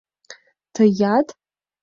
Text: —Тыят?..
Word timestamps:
—Тыят?.. 0.73 1.27